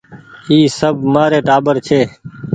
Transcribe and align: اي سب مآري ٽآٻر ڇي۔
اي 0.49 0.57
سب 0.79 0.95
مآري 1.13 1.39
ٽآٻر 1.47 1.75
ڇي۔ 1.87 1.99